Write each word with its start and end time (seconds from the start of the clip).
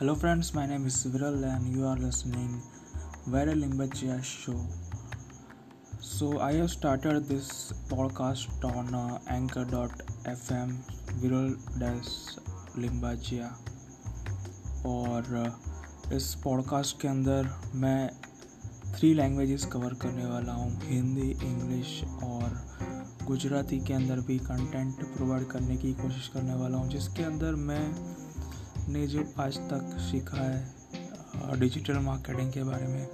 Hello 0.00 0.14
friends 0.14 0.54
my 0.56 0.66
name 0.66 0.86
is 0.86 1.08
Viral 1.08 1.44
and 1.44 1.76
you 1.76 1.86
are 1.86 1.98
listening 1.98 2.60
Viral 3.28 3.64
Imbachia 3.64 4.20
show 4.20 4.68
so 6.00 6.38
I 6.38 6.56
have 6.56 6.66
started 6.66 7.18
this 7.18 7.72
podcast 7.72 8.64
on 8.64 9.18
Anchor 9.30 9.64
dot 9.64 10.02
F 10.28 10.54
M 10.54 10.78
Viral 11.12 11.56
dash 11.78 12.36
Limbachia 12.78 13.46
और 14.86 15.54
uh, 16.06 16.12
इस 16.12 16.34
podcast 16.34 17.00
के 17.00 17.08
अंदर 17.08 17.48
मैं 17.74 18.10
three 18.96 19.14
languages 19.14 19.64
cover 19.64 19.94
करने 19.94 20.26
वाला 20.26 20.52
हूँ, 20.52 20.80
Hindi 20.82 21.30
English 21.30 22.04
और 22.04 22.66
गुजराती 23.24 23.80
के 23.80 23.94
अंदर 23.94 24.20
भी 24.20 24.38
कंटेंट 24.38 25.16
प्रोवाइड 25.16 25.46
करने 25.46 25.76
की 25.76 25.92
कोशिश 25.92 26.28
करने 26.28 26.54
वाला 26.54 26.78
हूँ, 26.78 26.88
जिसके 26.88 27.22
अंदर 27.22 27.54
मैं 27.54 28.14
ने 28.90 29.06
जो 29.06 29.24
आज 29.38 29.56
तक 29.70 29.96
सीखा 30.00 30.36
है 30.36 31.60
डिजिटल 31.60 31.98
मार्केटिंग 31.98 32.52
के 32.52 32.62
बारे 32.62 32.86
में 32.86 33.08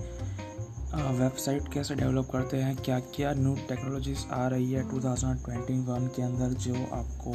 वेबसाइट 1.19 1.73
कैसे 1.73 1.95
डेवलप 1.95 2.29
करते 2.33 2.57
हैं 2.57 2.77
क्या 2.77 2.99
क्या 3.15 3.33
न्यू 3.33 3.55
टेक्नोलॉजीज़ 3.69 4.25
आ 4.33 4.47
रही 4.49 4.73
है 4.73 4.83
2021 4.91 6.09
के 6.17 6.23
अंदर 6.23 6.55
जो 6.59 6.75
आपको 6.93 7.33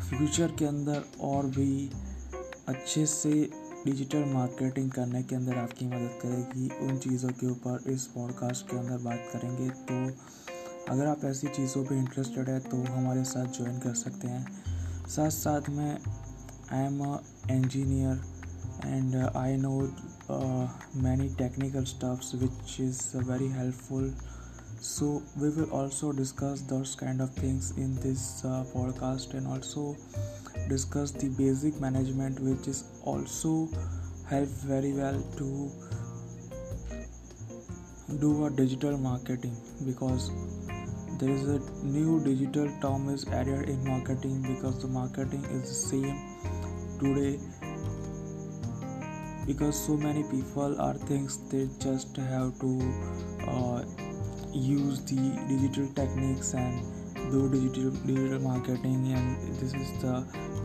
फ्यूचर 0.00 0.52
के 0.58 0.64
अंदर 0.64 1.04
और 1.20 1.46
भी 1.46 1.90
अच्छे 2.68 3.06
से 3.06 3.32
डिजिटल 3.84 4.24
मार्केटिंग 4.24 4.90
करने 4.90 5.22
के 5.22 5.36
अंदर 5.36 5.56
आपकी 5.56 5.86
मदद 5.86 6.18
करेगी। 6.22 6.68
उन 6.86 6.98
चीज़ों 6.98 7.30
के 7.30 7.46
ऊपर 7.46 7.84
इस 7.86 8.06
पॉडकास्ट 8.06 8.70
के 8.70 8.76
अंदर 8.76 8.98
बात 8.98 9.28
करेंगे। 9.32 9.68
तो 9.90 9.96
अगर 10.92 11.06
आप 11.06 11.24
ऐसी 11.24 11.46
चीज़ों 11.46 11.84
पे 11.84 11.98
इंटरेस्टेड 11.98 12.48
है 12.48 12.58
तो 12.60 12.82
हमारे 12.84 13.24
साथ 13.24 13.46
ज्वाइन 13.46 13.78
कर 13.78 13.94
सकते 13.94 14.28
हैं। 14.28 14.67
साथ 15.07 15.29
साथ 15.29 15.69
में 15.69 15.91
I 15.91 16.85
am 16.85 16.99
a 17.05 17.17
engineer 17.51 18.21
and 18.85 19.15
I 19.15 19.57
know 19.57 19.79
many 21.03 21.29
technical 21.37 21.83
stuffs 21.93 22.35
which 22.43 22.79
is 22.81 23.01
very 23.31 23.49
helpful 23.51 24.13
so 24.83 25.23
we 25.39 25.49
will 25.49 25.69
also 25.71 26.11
discuss 26.11 26.61
those 26.61 26.93
kind 26.93 27.21
of 27.21 27.29
things 27.35 27.71
in 27.77 27.95
this 28.05 28.43
uh, 28.43 28.65
podcast 28.71 29.33
and 29.33 29.47
also 29.47 29.95
discuss 30.67 31.11
the 31.11 31.29
basic 31.29 31.79
management 31.79 32.41
which 32.41 32.67
is 32.67 32.83
also 33.05 33.69
help 34.29 34.49
very 34.71 34.91
well 34.91 35.21
to 35.37 35.71
do 38.19 38.45
a 38.45 38.49
digital 38.49 38.97
marketing 38.97 39.55
because 39.85 40.31
there 41.19 41.29
is 41.29 41.47
a 41.47 41.59
new 41.83 42.23
digital 42.23 42.69
term 42.81 43.09
is 43.09 43.27
added 43.27 43.69
in 43.69 43.83
marketing 43.87 44.41
because 44.41 44.81
the 44.81 44.87
marketing 44.87 45.43
is 45.45 45.61
the 45.69 45.79
same 45.89 46.17
today 46.99 47.39
because 49.45 49.79
so 49.85 49.97
many 49.97 50.23
people 50.23 50.79
are 50.79 50.93
things 51.11 51.37
they 51.49 51.67
just 51.79 52.15
have 52.17 52.57
to 52.59 52.71
uh, 53.47 53.83
use 54.51 55.01
the 55.05 55.21
digital 55.47 55.87
techniques 55.93 56.53
and 56.53 56.81
do 57.31 57.49
digital 57.49 57.91
digital 58.05 58.39
marketing 58.39 59.13
and 59.13 59.53
this 59.59 59.73
is 59.73 59.91
the 60.01 60.15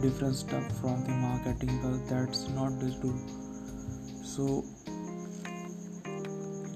different 0.02 0.36
stuff 0.36 0.80
from 0.80 1.04
the 1.04 1.16
marketing 1.26 1.78
but 1.82 2.08
that's 2.08 2.48
not 2.50 2.78
the 2.80 2.90
true 3.00 3.18
so 4.34 4.64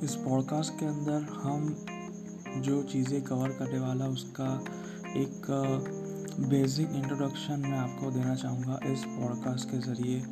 इस 0.04 0.14
podcast 0.22 0.72
के 0.78 0.86
अंदर 0.86 1.26
हम 1.42 1.66
जो 2.57 2.83
चीज़ें 2.83 3.21
cover 3.21 3.49
करने 3.49 3.79
वाला 3.79 4.07
उसका 4.07 4.63
एक 5.17 5.45
बेसिक 6.49 6.89
इंट्रोडक्शन 6.95 7.59
मैं 7.59 7.77
आपको 7.77 8.11
देना 8.11 8.35
चाहूँगा 8.35 8.79
इस 8.85 9.03
पॉडकास्ट 9.07 9.69
के 9.69 9.77
ज़रिए। 9.77 10.23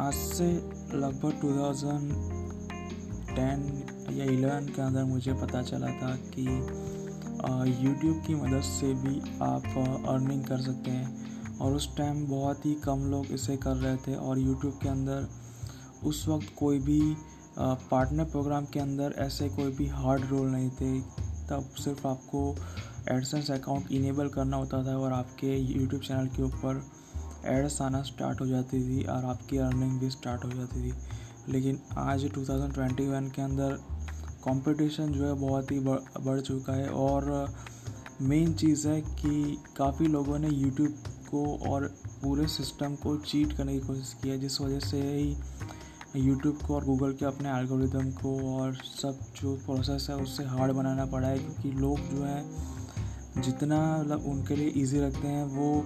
आज 0.00 0.14
से 0.14 0.62
लगभग 0.94 1.40
2010 1.40 4.12
या 4.12 4.26
11 4.26 4.74
के 4.74 4.82
अंदर 4.82 5.04
मुझे 5.04 5.32
पता 5.32 5.62
चला 5.62 5.92
था 5.92 6.18
कि 6.34 6.42
यूट्यूब 7.84 8.22
की 8.26 8.34
मदद 8.34 8.62
से 8.62 8.94
भी 8.94 9.20
आप 9.42 9.62
अर्निंग 10.08 10.44
कर 10.44 10.60
सकते 10.60 10.90
हैं। 10.90 11.28
और 11.58 11.74
उस 11.74 11.96
टाइम 11.96 12.26
बहुत 12.26 12.66
ही 12.66 12.74
कम 12.74 13.10
लोग 13.10 13.26
इसे 13.26 13.56
कर 13.56 13.76
रहे 13.76 13.96
थे 13.96 14.14
और 14.14 14.38
यूट्यूब 14.38 14.78
के 14.82 14.88
अंदर 14.88 15.28
उस 16.04 16.28
वक्त 16.28 16.46
कोई 16.58 16.78
भी 16.78 17.16
पार्टनर 17.60 18.24
प्रोग्राम 18.24 18.64
के 18.64 18.80
अंदर 18.80 19.14
ऐसे 19.18 19.48
कोई 19.48 19.72
भी 19.72 19.86
हार्ड 19.88 20.24
रोल 20.24 20.46
नहीं 20.48 20.70
थे। 20.70 21.00
तब 21.48 21.70
सिर्फ़ 21.78 22.06
आपको 22.06 22.54
एडसेंस 23.10 23.50
अकाउंट 23.50 23.92
इनेबल 23.92 24.28
करना 24.28 24.56
होता 24.56 24.82
था 24.86 24.96
और 24.98 25.12
आपके 25.12 25.56
यूट्यूब 25.56 26.02
चैनल 26.02 26.26
के 26.26 26.42
ऊपर 26.42 26.82
एड्स 27.46 27.80
आना 27.82 28.02
स्टार्ट 28.02 28.40
हो 28.40 28.46
जाती 28.46 28.80
थी 28.80 29.04
और 29.04 29.24
आपकी 29.24 29.58
अर्निंग 29.58 29.98
भी 30.00 30.10
स्टार्ट 30.10 30.44
हो 30.44 30.50
जाती 30.50 30.82
थी। 30.82 30.92
लेकिन 31.48 31.78
आज 31.98 32.24
2021 32.34 33.30
के 33.30 33.42
अंदर 33.42 33.78
कंपटीशन 34.44 35.12
जो 35.12 35.24
है 35.26 35.32
बहुत 35.34 35.70
ही 35.72 35.78
बढ़ 35.80 36.40
चुका 36.40 36.72
है 36.72 36.88
और 36.88 37.54
मेन 38.20 38.52
चीज़ 38.52 38.86
है 38.88 39.00
कि 39.00 39.58
काफ़ी 39.76 40.06
लोगों 40.06 40.38
ने 40.38 40.48
यूट्यूब 40.48 40.94
को 41.30 41.44
और 41.70 41.86
पूरे 42.22 42.46
सिस्टम 42.48 42.94
को 42.94 43.16
चीट 43.16 43.52
करने 43.52 43.72
की 43.72 43.86
कोशिश 43.86 44.16
की 44.22 44.28
है, 44.28 44.38
जिस 44.38 44.60
वजह 44.60 44.80
से 44.80 45.00
ही 45.02 45.36
यूट्यूब 46.16 46.58
को 46.66 46.74
और 46.74 46.84
गूगल 46.84 47.12
के 47.12 47.24
अपने 47.26 47.48
एल्गोरिदम 47.50 48.10
को 48.12 48.30
और 48.52 48.74
सब 48.74 49.18
जो 49.36 49.54
प्रोसेस 49.56 50.06
है, 50.10 50.16
उससे 50.16 50.44
हार्ड 50.44 50.72
बनाना 50.72 51.04
पड़ा 51.06 51.28
है 51.28 51.38
क्योंकि 51.38 51.70
लोग 51.72 51.98
जो 52.10 52.22
है, 52.24 53.42
जितना 53.42 53.80
मतलब 53.98 54.24
उनके 54.26 54.56
लिए 54.56 54.68
इजी 54.76 55.00
रखते 55.00 55.28
हैं, 55.28 55.44
वो 55.46 55.80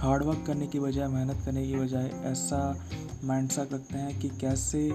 हार्ड 0.00 0.22
वर्क 0.22 0.44
करने 0.46 0.66
की 0.66 0.80
बजाय, 0.80 1.08
मेहनत 1.08 1.44
करने 1.44 1.66
की 1.66 1.76
बजाय 1.76 2.10
ऐसा 2.24 2.60
माइंड 3.24 3.48
सेट 3.50 3.72
रखते 3.72 3.98
हैं 3.98 4.18
कि 4.20 4.28
कैसे 4.40 4.90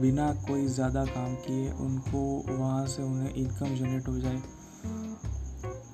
बिना 0.00 0.32
कोई 0.48 0.66
ज़्यादा 0.68 1.04
काम 1.06 1.34
किए 1.36 1.70
उनको 1.72 2.20
वहाँ 2.48 2.86
से 2.86 3.02
उन्हें 3.02 3.34
इनकम 3.34 3.74
जनरेट 3.76 4.08
हो 4.08 4.18
जाए। 4.18 4.42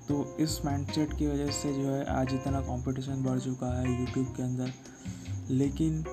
तो 0.08 0.36
इस 0.40 0.64
माइंडसेट 0.64 1.12
की 1.18 1.26
वजह 1.26 1.50
से 1.52 1.72
जो 1.74 1.88
है, 1.88 2.04
आज 2.12 2.34
इतना 2.34 2.60
कंपटीशन 2.62 3.22
बढ़ 3.24 3.38
चुका 3.40 3.66
है 3.78 4.00
यूट्यूब 4.00 4.26
के 4.36 4.42
अंदर। 4.42 4.72
लेकिन 5.50 6.04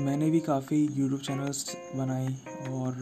मैंने 0.00 0.30
भी 0.30 0.40
काफ़ी 0.40 0.76
यूट्यूब 0.86 1.20
चैनल्स 1.20 1.76
बनाई 1.96 2.34
और 2.70 2.96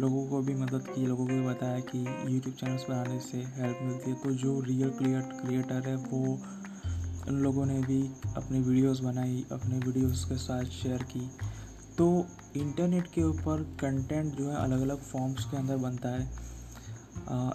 लोगों 0.00 0.26
को 0.28 0.40
भी 0.42 0.54
मदद 0.54 0.84
की, 0.88 1.06
लोगों 1.06 1.26
को 1.26 1.32
भी 1.32 1.40
बताया 1.40 1.78
कि 1.80 1.98
यूट्यूब 2.28 2.54
चैनल्स 2.54 2.84
बनाने 2.88 3.18
से 3.20 3.38
हेल्प 3.56 3.78
मिलती 3.82 4.10
है। 4.10 4.16
तो 4.16 4.30
जो 4.32 4.60
रियल 4.60 4.90
क्रिएट 4.90 5.32
क्रिएटर 5.40 5.88
है, 5.88 5.96
वो 5.96 6.38
उन 7.28 7.40
लोगों 7.42 7.64
ने 7.66 7.80
भी 7.80 8.00
अपनी 8.36 8.60
वीडियोस 8.60 9.00
बनाई, 9.00 9.44
अपने 9.52 9.78
वीडियोस 9.78 10.24
के 10.24 10.36
साथ 10.36 10.64
शेयर 10.74 11.02
की। 11.12 11.28
तो 11.98 12.26
इंटरनेट 12.56 13.06
के 13.14 13.22
ऊपर 13.22 13.62
कंटेंट 13.80 14.34
जो 14.34 14.48
है 14.50 14.56
अलग 14.56 14.82
अलग 14.82 15.02
फॉर्म्स 15.02 15.44
के 15.44 15.56
अंदर 15.56 15.76
बनता 15.78 16.08
है। 16.08 16.46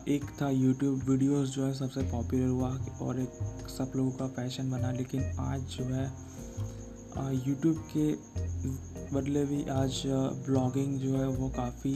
एक 0.10 0.26
था 0.42 0.50
यूट्यूब 0.50 1.10
वीडियोस 1.10 1.50
जो 1.50 1.66
है 1.66 1.74
सबसे 1.74 2.02
पॉपुलर 2.12 2.48
हुआ 2.48 2.70
और 3.02 3.20
एक 3.20 3.68
सब 3.70 3.92
लोगों 3.96 4.12
का 4.12 4.26
पैशन 4.36 4.72
बना, 4.72 4.92
लेकिन 4.92 5.24
आज 5.42 5.62
जो 5.78 5.86
है 5.86 6.06
यूट्यूब 7.48 7.84
के 7.90 8.12
बदले 8.66 9.44
भी 9.46 9.64
आज 9.70 10.02
ब्लॉगिंग 10.46 11.00
जो 11.00 11.18
है 11.18 11.28
वो 11.28 11.50
काफ़ी 11.50 11.94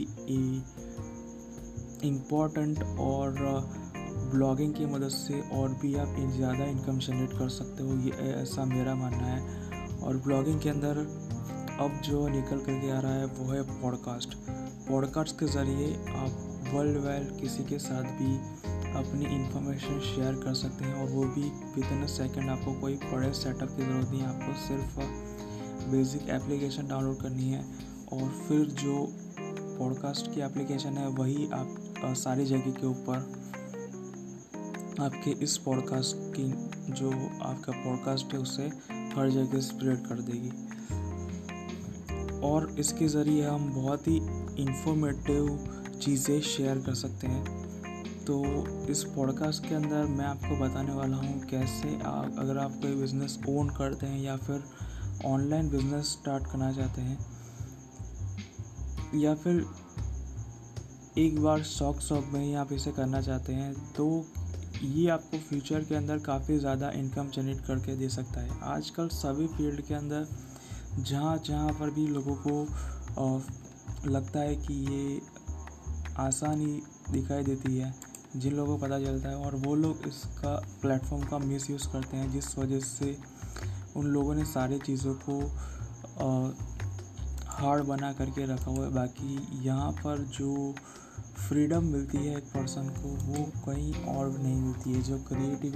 इम्पोर्टेंट 2.07 2.83
और 2.99 3.35
ब्लॉगिंग 4.33 4.73
की 4.73 4.85
मदद 4.85 5.09
से 5.09 5.39
और 5.53 5.73
भी 5.81 5.95
आप 5.95 6.15
ज़्यादा 6.35 6.65
इनकम 6.65 6.97
जनरेट 6.97 7.37
कर 7.39 7.49
सकते 7.49 7.83
हो, 7.83 7.95
ये 7.97 8.11
ऐसा 8.41 8.65
मेरा 8.65 8.95
मानना 8.95 9.27
है। 9.27 9.99
और 9.99 10.17
ब्लॉगिंग 10.17 10.59
के 10.61 10.69
अंदर 10.69 10.97
अब 11.79 12.01
जो 12.05 12.27
निकल 12.27 12.59
कर 12.59 12.79
के 12.79 12.91
आ 12.91 12.99
रहा 12.99 13.13
है 13.13 13.25
वो 13.25 13.51
है 13.51 13.61
पॉडकास्ट 13.81 14.35
पॉडकास्ट 14.89 15.39
के 15.39 15.47
ज़रिए 15.47 15.93
आप 16.15 16.43
वर्ल्ड 16.73 16.97
वाइड 17.03 17.39
किसी 17.41 17.63
के 17.63 17.79
साथ 17.79 18.03
भी 18.03 18.35
अपनी 18.97 19.25
इंफॉर्मेशन 19.35 19.99
शेयर 19.99 20.33
कर 20.33 20.53
सकते 20.53 20.85
हैं 20.85 20.93
और 20.93 21.09
वो 21.09 21.23
भी 21.23 21.49
विद 21.75 21.91
इन 21.91 22.03
अ 22.03 22.07
सेकेंड 22.07 22.49
आपको 22.49 22.73
कोई 22.81 22.95
बड़े 23.13 23.33
सेटअप 23.33 23.69
की 23.69 23.85
ज़रूरत 23.85 24.09
नहीं 24.09 24.21
है, 24.21 24.27
आपको 24.27 24.53
सिर्फ़ 24.67 24.99
बेसिक 25.91 26.29
एप्लीकेशन 26.29 26.87
डाउनलोड 26.87 27.21
करनी 27.21 27.49
है 27.49 27.63
और 28.13 28.29
फिर 28.47 28.65
जो 28.65 29.07
पॉडकास्ट 29.79 30.33
की 30.35 30.41
एप्लीकेशन 30.41 30.89
है, 30.89 31.07
वही 31.07 31.49
आप 31.53 31.75
सारी 32.05 32.45
जगह 32.45 32.71
के 32.71 32.87
ऊपर 32.87 33.17
आपके 34.99 35.31
इस 35.31 35.57
पॉडकास्ट 35.57 36.15
की, 36.17 36.47
जो 36.93 37.11
आपका 37.41 37.71
पॉडकास्ट 37.71 38.33
है, 38.33 38.39
उसे 38.39 38.63
हर 39.15 39.29
जगह 39.29 39.59
स्प्रेड 39.59 40.07
कर 40.07 40.21
देगी। 40.21 40.51
और 42.39 42.75
इसके 42.79 43.07
ज़रिए 43.07 43.47
हम 43.47 43.73
बहुत 43.73 44.07
ही 44.07 44.17
इंफॉर्मेटिव 44.63 45.69
चीज़ें 46.01 46.41
शेयर 46.41 46.79
कर 46.79 46.93
सकते 46.93 47.27
हैं। 47.27 47.67
तो 48.25 48.43
इस 48.89 49.03
पॉडकास्ट 49.03 49.69
के 49.69 49.75
अंदर 49.75 50.05
मैं 50.05 50.25
आपको 50.25 50.65
बताने 50.65 50.93
वाला 50.93 51.17
हूँ, 51.17 51.39
कैसे 51.39 51.99
आप, 52.03 52.35
अगर 52.39 52.57
आप 52.57 52.71
कोई 52.71 52.95
बिज़नेस 52.95 53.39
ओन 53.49 53.69
करते 53.69 54.05
हैं 54.05 54.19
या 54.19 54.37
फिर 54.37 54.63
ऑनलाइन 55.25 55.69
बिज़नेस 55.69 56.11
स्टार्ट 56.11 56.45
करना 56.45 56.71
चाहते 56.73 57.01
हैं, 57.01 57.17
या 59.15 59.33
फिर 59.35 59.65
एक 61.17 61.39
बार 61.41 61.63
शौक 61.65 61.99
शौक 62.01 62.25
में 62.25 62.39
ही 62.39 62.53
आप 62.55 62.73
इसे 62.73 62.91
करना 62.91 63.21
चाहते 63.21 63.53
हैं 63.53 63.73
तो 63.93 64.25
ये 64.83 65.07
आपको 65.09 65.37
फ्यूचर 65.39 65.83
के 65.83 65.95
अंदर 65.95 66.17
काफ़ी 66.21 66.57
ज़्यादा 66.59 66.89
इनकम 66.95 67.29
जनरेट 67.29 67.61
करके 67.65 67.95
दे 67.95 68.09
सकता 68.09 68.41
है। 68.41 68.59
आजकल 68.65 69.07
सभी 69.11 69.47
फ़ील्ड 69.47 69.81
के 69.81 69.93
अंदर 69.93 70.27
जहाँ 70.99 71.37
जहाँ 71.45 71.71
पर 71.71 71.89
भी 71.89 72.07
लोगों 72.07 72.35
को 72.37 74.09
लगता 74.09 74.39
है 74.39 74.55
कि 74.57 74.73
ये 74.85 75.21
आसानी 76.19 76.81
दिखाई 77.11 77.43
देती 77.43 77.77
है, 77.77 77.93
जिन 78.35 78.53
लोगों 78.53 78.77
को 78.77 78.85
पता 78.85 78.99
चलता 78.99 79.29
है, 79.29 79.35
और 79.35 79.55
वो 79.57 79.75
लोग 79.75 80.07
इसका 80.07 80.55
प्लेटफॉर्म 80.81 81.23
का 81.23 81.37
मिस 81.39 81.69
यूज़ 81.69 81.87
करते 81.89 82.17
हैं, 82.17 82.31
जिस 82.31 82.57
वजह 82.57 82.79
से 82.81 83.17
उन 83.97 84.05
लोगों 84.07 84.35
ने 84.35 84.45
सारी 84.45 84.77
चीज़ों 84.79 85.13
को 85.29 85.39
हार्ड 87.57 87.83
बना 87.83 88.11
करके 88.13 88.45
रखा 88.45 88.71
हुआ 88.71 88.85
है। 88.85 88.93
बाकी 88.93 89.65
यहाँ 89.65 89.91
पर 89.93 90.17
जो 90.33 90.73
फ्रीडम 91.37 91.83
मिलती 91.83 92.17
है 92.17 92.37
एक 92.37 92.43
पर्सन 92.45 92.89
को, 92.97 93.09
वो 93.25 93.43
कहीं 93.65 93.93
और 94.07 94.29
नहीं 94.39 94.55
मिलती 94.55 94.93
है। 94.93 95.01
जो 95.03 95.17
क्रिएटिव 95.27 95.73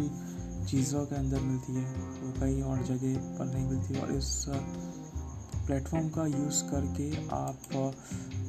चीज़ों 0.69 1.05
के 1.05 1.15
अंदर 1.15 1.39
मिलती 1.41 1.73
है, 1.73 1.85
वो 2.21 2.31
कहीं 2.39 2.61
और 2.63 2.83
जगह 2.85 3.15
पर 3.37 3.45
नहीं 3.45 3.67
मिलती। 3.67 3.99
और 3.99 4.11
इस 4.11 4.45
प्लेटफॉर्म 5.65 6.09
का 6.09 6.25
यूज़ 6.27 6.63
करके 6.63 7.09
आप 7.35 7.59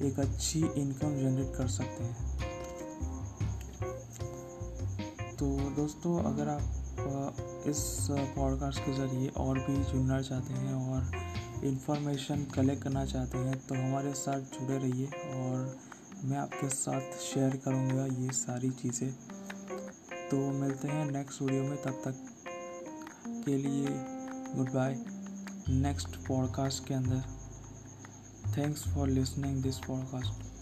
एक 0.02 0.18
अच्छी 0.20 0.58
इनकम 0.58 1.16
जनरेट 1.16 1.56
कर 1.56 1.68
सकते 1.68 2.04
हैं। 2.04 2.16
तो 5.36 5.46
दोस्तों, 5.76 6.18
अगर 6.24 6.48
इस 7.70 8.06
पॉडकास्ट 8.10 8.80
के 8.80 8.92
ज़रिए 8.92 9.28
और 9.28 9.58
भी 9.58 9.76
जुड़ना 9.84 10.20
चाहते 10.22 10.54
हैं 10.54 10.74
और 10.74 11.64
इन्फॉर्मेशन 11.64 12.44
कलेक्ट 12.44 12.82
करना 12.82 13.04
चाहते 13.04 13.38
हैं 13.38 13.58
तो 13.66 13.74
हमारे 13.74 14.12
साथ 14.12 14.40
जुड़े 14.40 14.78
रहिए 14.78 15.06
और 15.06 15.76
मैं 16.24 16.38
आपके 16.38 16.68
साथ 16.68 17.18
शेयर 17.18 17.56
करूँगा 17.56 18.06
ये 18.22 18.32
सारी 18.32 18.70
चीज़ें। 18.70 19.12
तो 20.30 20.36
मिलते 20.52 20.88
हैं 20.88 21.10
नेक्स्ट 21.10 21.42
वीडियो 21.42 21.62
में, 21.62 21.82
तब 21.82 22.02
तक 22.04 22.14
के 23.46 23.56
लिए 23.56 23.86
गुड 24.56 24.72
बाय 24.72 24.94
नेक्स्ट 25.68 26.16
पॉडकास्ट 26.28 26.88
के 26.88 26.94
अंदर। 26.94 27.22
Thanks 28.56 28.88
for 28.88 29.08
listening 29.08 29.62
this 29.62 29.78
podcast 29.78 30.61